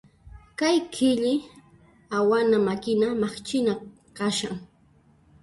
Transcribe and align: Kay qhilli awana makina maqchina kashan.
Kay 0.59 0.77
qhilli 0.93 1.33
awana 2.17 2.57
makina 2.67 3.07
maqchina 3.21 3.73
kashan. 4.17 4.55